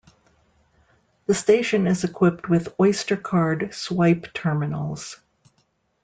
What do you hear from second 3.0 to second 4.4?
card swipe